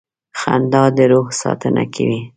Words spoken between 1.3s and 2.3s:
ساتنه کوي.